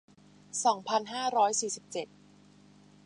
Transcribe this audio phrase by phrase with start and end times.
[0.65, 2.07] สองพันห้าร้อยสี่สิบเจ็ด